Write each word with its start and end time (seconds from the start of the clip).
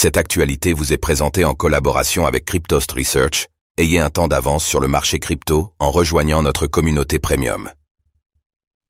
Cette 0.00 0.16
actualité 0.16 0.74
vous 0.74 0.92
est 0.92 0.96
présentée 0.96 1.44
en 1.44 1.54
collaboration 1.54 2.24
avec 2.24 2.44
Cryptost 2.44 2.92
Research. 2.92 3.48
Ayez 3.78 3.98
un 3.98 4.10
temps 4.10 4.28
d'avance 4.28 4.64
sur 4.64 4.78
le 4.78 4.86
marché 4.86 5.18
crypto 5.18 5.72
en 5.80 5.90
rejoignant 5.90 6.40
notre 6.40 6.68
communauté 6.68 7.18
premium. 7.18 7.68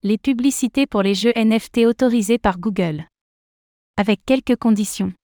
Les 0.03 0.19
publicités 0.19 0.87
pour 0.87 1.01
les 1.01 1.15
jeux 1.15 1.33
NFT 1.35 1.87
autorisés 1.87 2.37
par 2.37 2.59
Google. 2.59 3.07
Avec 3.97 4.21
quelques 4.27 4.57
conditions. 4.57 5.15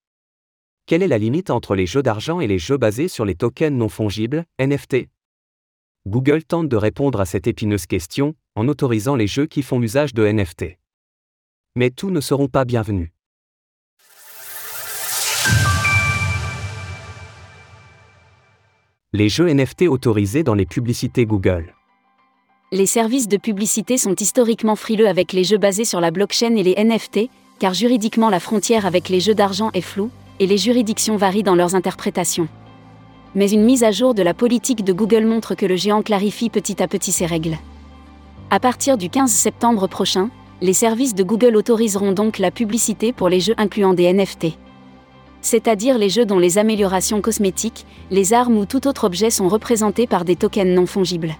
Quelle 0.86 1.02
est 1.02 1.06
la 1.06 1.18
limite 1.18 1.50
entre 1.50 1.75
les 1.75 1.85
jeux 1.85 2.03
d'argent 2.03 2.41
et 2.41 2.46
les 2.46 2.59
jeux 2.59 2.79
basés 2.79 3.09
sur 3.09 3.27
les 3.27 3.35
tokens 3.35 3.77
non 3.77 3.91
fongibles, 3.91 4.46
NFT 4.59 5.11
Google 6.07 6.45
tente 6.45 6.71
de 6.71 6.77
répondre 6.79 7.21
à 7.21 7.27
cette 7.27 7.46
épineuse 7.46 7.85
question 7.85 8.35
en 8.55 8.69
autorisant 8.69 9.16
les 9.16 9.27
jeux 9.27 9.45
qui 9.45 9.61
font 9.61 9.82
usage 9.82 10.14
de 10.14 10.27
NFT. 10.27 10.79
Mais 11.77 11.91
tous 11.91 12.09
ne 12.09 12.23
seront 12.23 12.48
pas 12.48 12.64
bienvenus. 12.64 13.11
Les 19.16 19.28
jeux 19.28 19.48
NFT 19.48 19.82
autorisés 19.82 20.42
dans 20.42 20.54
les 20.54 20.66
publicités 20.66 21.24
Google. 21.24 21.72
Les 22.72 22.84
services 22.84 23.28
de 23.28 23.36
publicité 23.36 23.96
sont 23.96 24.16
historiquement 24.16 24.74
frileux 24.74 25.06
avec 25.06 25.32
les 25.32 25.45
jeux 25.45 25.56
basés 25.56 25.84
sur 25.84 26.00
la 26.00 26.10
blockchain 26.10 26.56
et 26.56 26.64
les 26.64 26.74
NFT, 26.74 27.28
car 27.60 27.74
juridiquement 27.74 28.28
la 28.28 28.41
frontière 28.41 28.86
avec 28.86 29.08
les 29.08 29.20
jeux 29.20 29.36
d'argent 29.36 29.70
est 29.72 29.82
floue, 29.82 30.10
et 30.41 30.48
les 30.48 30.58
juridictions 30.58 31.16
varient 31.16 31.45
dans 31.45 31.55
leurs 31.55 31.77
interprétations. 31.77 32.48
Mais 33.36 33.48
une 33.52 33.62
mise 33.62 33.84
à 33.84 33.92
jour 33.92 34.14
de 34.14 34.22
la 34.24 34.34
politique 34.34 34.82
de 34.82 34.92
Google 34.92 35.27
montre 35.27 35.55
que 35.55 35.64
le 35.64 35.77
géant 35.77 36.02
clarifie 36.02 36.50
petit 36.50 36.83
à 36.83 36.88
petit 36.88 37.12
ses 37.12 37.27
règles. 37.27 37.56
À 38.50 38.58
partir 38.58 38.98
du 38.98 39.10
15 39.10 39.30
septembre 39.30 39.86
prochain, 39.86 40.28
les 40.60 40.72
services 40.72 41.14
de 41.14 41.22
Google 41.22 41.55
autoriseront 41.55 42.10
donc 42.10 42.41
la 42.41 42.50
publicité 42.50 43.12
pour 43.12 43.28
les 43.28 43.38
jeux 43.38 43.55
incluant 43.58 43.94
des 43.94 44.12
NFT 44.12 44.58
c'est-à-dire 45.45 45.98
les 45.98 46.09
jeux 46.09 46.25
dont 46.25 46.39
les 46.39 46.57
améliorations 46.57 47.21
cosmétiques, 47.21 47.84
les 48.11 48.33
armes 48.33 48.57
ou 48.57 48.65
tout 48.65 48.89
autre 48.89 49.05
objet 49.05 49.29
sont 49.29 49.47
représentés 49.47 50.06
par 50.06 50.25
des 50.25 50.36
tokens 50.36 50.75
non 50.75 50.86
fongibles. 50.86 51.34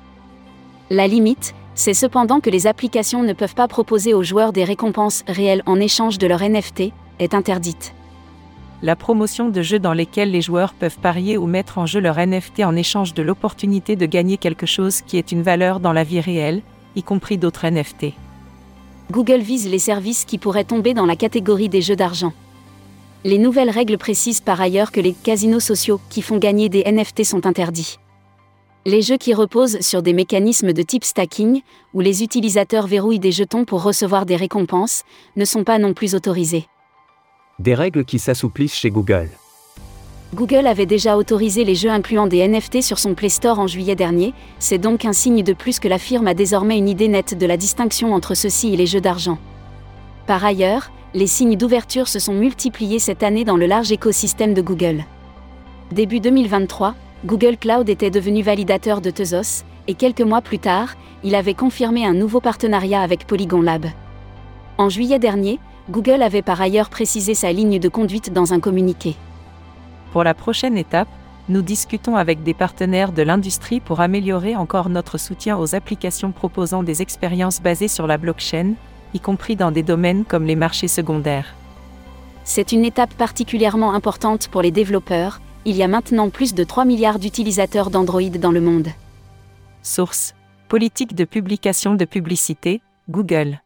La 0.91 1.07
limite, 1.07 1.55
c'est 1.75 1.95
cependant 1.95 2.41
que 2.41 2.51
les 2.51 2.67
applications 2.67 3.23
ne 3.23 3.33
peuvent 3.33 3.55
pas 3.55 3.67
proposer 3.67 4.13
aux 4.13 4.23
joueurs 4.23 4.53
des 4.53 4.65
récompenses 4.65 5.25
réelles 5.27 5.63
en 5.65 5.81
échange 5.81 6.19
de 6.19 6.27
leur 6.27 6.43
NFT, 6.43 6.93
est 7.19 7.33
interdite. 7.33 7.95
La 8.83 8.95
promotion 8.95 9.49
de 9.49 9.63
jeux 9.63 9.79
dans 9.79 9.95
lesquels 9.95 10.31
les 10.31 10.43
joueurs 10.43 10.75
peuvent 10.75 10.99
parier 10.99 11.39
ou 11.39 11.47
mettre 11.47 11.79
en 11.79 11.87
jeu 11.87 12.01
leur 12.01 12.19
NFT 12.19 12.61
en 12.61 12.77
échange 12.77 13.15
de 13.15 13.23
l'opportunité 13.23 13.97
de 13.97 14.05
gagner 14.05 14.37
quelque 14.37 14.67
chose 14.67 15.01
qui 15.01 15.17
est 15.17 15.33
une 15.33 15.43
valeur 15.43 15.81
dans 15.81 15.95
la 15.95 16.05
vie 16.05 16.21
réelle, 16.21 16.61
y 16.95 17.03
compris 17.03 17.39
d'autres 17.39 17.67
NFT. 17.67 18.13
Google 19.11 19.41
vise 19.41 19.67
les 19.67 19.79
services 19.79 20.27
qui 20.27 20.37
pourraient 20.37 20.65
tomber 20.65 20.93
dans 20.93 21.07
la 21.07 21.17
catégorie 21.17 21.71
des 21.71 21.81
jeux 21.81 21.97
d'argent. 21.97 22.35
Les 23.27 23.39
nouvelles 23.39 23.71
règles 23.71 23.97
précisent 23.97 24.43
par 24.43 24.61
ailleurs 24.61 24.93
que 24.93 25.01
les 25.01 25.15
casinos 25.15 25.61
sociaux 25.61 25.99
qui 26.11 26.21
font 26.21 26.37
gagner 26.37 26.69
des 26.69 26.85
NFT 26.85 27.25
sont 27.25 27.47
interdits. 27.47 27.99
Les 28.85 29.01
jeux 29.01 29.17
qui 29.17 29.33
reposent 29.33 29.81
sur 29.81 30.03
des 30.03 30.13
mécanismes 30.13 30.75
de 30.75 30.83
type 30.83 31.05
stacking, 31.05 31.63
où 31.95 32.01
les 32.01 32.23
utilisateurs 32.23 32.87
verrouillent 32.87 33.19
des 33.19 33.33
jetons 33.33 33.65
pour 33.65 33.83
recevoir 33.83 34.27
des 34.27 34.37
récompenses, 34.37 35.05
ne 35.37 35.47
sont 35.47 35.65
pas 35.65 35.79
non 35.79 35.95
plus 35.95 36.15
autorisés. 36.15 36.67
Des 37.59 37.75
règles 37.75 38.05
qui 38.05 38.19
s'assouplissent 38.19 38.75
chez 38.75 38.91
Google. 38.91 39.31
Google 40.35 40.67
avait 40.67 40.85
déjà 40.85 41.17
autorisé 41.17 41.65
les 41.65 41.77
jeux 41.77 41.91
incluant 41.91 42.27
des 42.27 42.47
NFT 42.47 42.83
sur 42.83 42.99
son 42.99 43.15
Play 43.15 43.31
Store 43.31 43.59
en 43.59 43.67
juillet 43.67 43.95
dernier, 43.95 44.35
c'est 44.59 44.77
donc 44.77 45.07
un 45.07 45.15
signe 45.15 45.43
de 45.43 45.55
plus 45.55 45.79
que 45.79 45.89
la 45.89 45.99
firme 45.99 46.27
a 46.27 46.35
désormais 46.35 46.77
une 46.77 46.91
idée 46.91 47.09
nette 47.09 47.39
de 47.39 47.47
la 47.47 47.57
distinction 47.57 48.13
entre 48.13 48.35
ceux-ci 48.35 48.75
et 48.75 48.77
les 48.77 48.87
jeux 48.87 49.01
d'argent. 49.01 49.39
Par 50.27 50.45
ailleurs, 50.45 50.91
les 51.15 51.29
signes 51.29 51.57
d'ouverture 51.57 52.09
se 52.09 52.19
sont 52.19 52.35
multipliés 52.35 52.99
cette 52.99 53.23
année 53.23 53.45
dans 53.45 53.57
le 53.57 53.67
large 53.67 53.93
écosystème 53.93 54.53
de 54.53 54.61
Google. 54.61 55.05
Début 55.93 56.19
2023, 56.19 56.95
Google 57.25 57.57
Cloud 57.57 57.89
était 57.89 58.11
devenu 58.11 58.43
validateur 58.43 59.01
de 59.01 59.11
Tezos, 59.11 59.65
et 59.87 59.95
quelques 59.95 60.23
mois 60.23 60.41
plus 60.41 60.59
tard, 60.59 60.97
il 61.23 61.37
avait 61.37 61.55
confirmé 61.55 62.05
un 62.05 62.15
nouveau 62.15 62.41
partenariat 62.41 63.01
avec 63.01 63.29
Polygon 63.29 63.63
Lab. 63.63 63.87
En 64.77 64.89
juillet 64.89 65.21
dernier, 65.21 65.61
Google 65.89 66.21
avait 66.21 66.43
par 66.43 66.61
ailleurs 66.61 66.91
précisé 66.91 67.35
sa 67.35 67.53
ligne 67.53 67.79
de 67.79 67.89
conduite 67.89 68.33
dans 68.33 68.53
un 68.53 68.59
communiqué. 68.59 69.15
Pour 70.13 70.25
la 70.25 70.35
prochaine 70.35 70.77
étape, 70.77 71.09
nous 71.49 71.63
discutons 71.63 72.17
avec 72.17 72.43
des 72.43 72.55
partenaires 72.55 73.13
de 73.13 73.23
l'industrie 73.23 73.79
pour 73.79 74.01
améliorer 74.01 74.57
encore 74.57 74.89
notre 74.89 75.19
soutien 75.19 75.59
aux 75.59 75.77
applications 75.77 76.33
proposant 76.33 76.83
des 76.83 77.03
expériences 77.03 77.61
basées 77.61 77.89
sur 77.89 78.09
la 78.09 78.19
blockchain, 78.19 78.73
y 79.15 79.21
compris 79.21 79.57
dans 79.57 79.71
des 79.71 79.83
domaines 79.83 80.25
comme 80.25 80.45
les 80.45 80.57
marchés 80.57 80.89
secondaires. 80.89 81.55
C'est 82.45 82.73
une 82.73 82.85
étape 82.85 83.15
particulièrement 83.15 83.95
importante 83.95 84.49
pour 84.49 84.61
les 84.61 84.71
développeurs, 84.71 85.41
il 85.65 85.77
y 85.77 85.83
a 85.83 85.89
maintenant 85.89 86.29
plus 86.29 86.53
de 86.53 86.63
3 86.63 86.85
milliards 86.85 87.19
d'utilisateurs 87.19 87.91
d'Android 87.91 88.29
dans 88.39 88.53
le 88.53 88.61
monde. 88.61 88.89
Source 89.83 90.35
Politique 90.69 91.15
de 91.15 91.25
publication 91.25 91.95
de 91.95 92.05
publicité, 92.05 92.83
Google. 93.09 93.61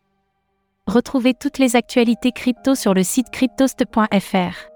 Retrouvez 0.86 1.34
toutes 1.34 1.58
les 1.58 1.76
actualités 1.76 2.32
crypto 2.32 2.74
sur 2.74 2.92
le 2.92 3.02
site 3.02 3.30
cryptost.fr. 3.30 4.68